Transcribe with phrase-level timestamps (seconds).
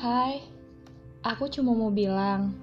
[0.00, 0.40] Hai,
[1.20, 2.56] aku cuma mau bilang,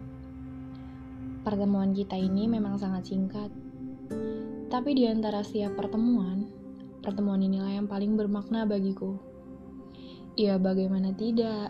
[1.45, 3.54] pertemuan kita ini memang sangat singkat.
[4.73, 6.50] Tapi di antara setiap pertemuan,
[7.05, 9.21] pertemuan inilah yang paling bermakna bagiku.
[10.34, 11.70] Ya, bagaimana tidak?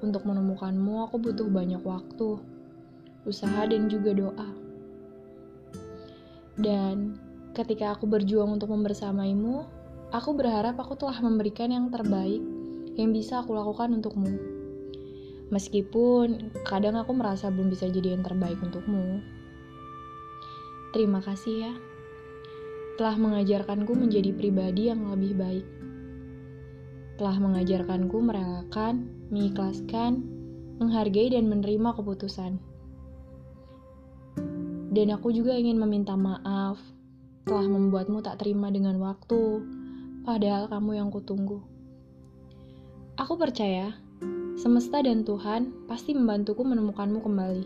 [0.00, 2.40] Untuk menemukanmu, aku butuh banyak waktu,
[3.28, 4.48] usaha, dan juga doa.
[6.56, 7.20] Dan
[7.52, 9.60] ketika aku berjuang untuk membersamaimu,
[10.08, 12.40] aku berharap aku telah memberikan yang terbaik
[12.96, 14.59] yang bisa aku lakukan untukmu.
[15.50, 19.18] Meskipun kadang aku merasa belum bisa jadi yang terbaik untukmu.
[20.94, 21.72] Terima kasih ya,
[22.98, 25.66] telah mengajarkanku menjadi pribadi yang lebih baik.
[27.18, 30.22] Telah mengajarkanku merelakan, mengikhlaskan,
[30.78, 32.62] menghargai dan menerima keputusan.
[34.90, 36.78] Dan aku juga ingin meminta maaf
[37.46, 39.62] telah membuatmu tak terima dengan waktu,
[40.22, 41.62] padahal kamu yang kutunggu.
[43.18, 43.94] Aku percaya,
[44.60, 47.64] semesta dan Tuhan pasti membantuku menemukanmu kembali.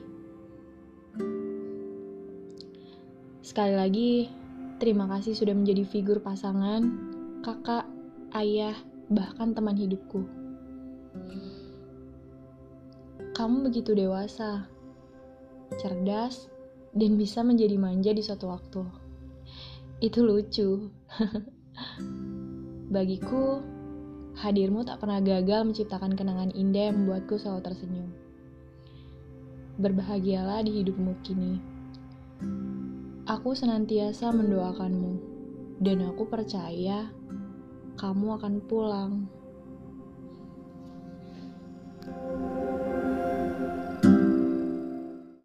[3.43, 4.13] Sekali lagi,
[4.79, 6.87] terima kasih sudah menjadi figur pasangan,
[7.43, 7.91] kakak,
[8.39, 8.79] ayah,
[9.11, 10.23] bahkan teman hidupku.
[13.35, 14.71] Kamu begitu dewasa,
[15.83, 16.47] cerdas,
[16.95, 18.87] dan bisa menjadi manja di suatu waktu.
[19.99, 20.95] Itu lucu.
[22.95, 23.74] Bagiku,
[24.35, 28.11] Hadirmu tak pernah gagal menciptakan kenangan indah yang membuatku selalu tersenyum.
[29.79, 31.63] Berbahagialah di hidupmu kini.
[33.31, 35.13] Aku senantiasa mendoakanmu,
[35.79, 37.15] dan aku percaya
[37.95, 39.13] kamu akan pulang.